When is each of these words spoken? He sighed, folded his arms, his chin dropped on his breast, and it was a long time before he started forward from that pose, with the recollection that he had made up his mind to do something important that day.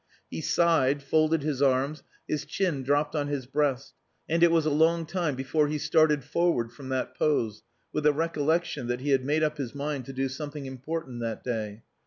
He 0.31 0.41
sighed, 0.41 1.03
folded 1.03 1.43
his 1.43 1.61
arms, 1.61 2.01
his 2.27 2.43
chin 2.43 2.81
dropped 2.81 3.13
on 3.15 3.27
his 3.27 3.45
breast, 3.45 3.93
and 4.27 4.41
it 4.41 4.49
was 4.49 4.65
a 4.65 4.71
long 4.71 5.05
time 5.05 5.35
before 5.35 5.67
he 5.67 5.77
started 5.77 6.23
forward 6.23 6.71
from 6.71 6.89
that 6.89 7.13
pose, 7.15 7.61
with 7.93 8.05
the 8.05 8.11
recollection 8.11 8.87
that 8.87 9.01
he 9.01 9.11
had 9.11 9.23
made 9.23 9.43
up 9.43 9.57
his 9.59 9.75
mind 9.75 10.05
to 10.05 10.13
do 10.13 10.27
something 10.27 10.65
important 10.65 11.19
that 11.21 11.43
day. 11.43 11.83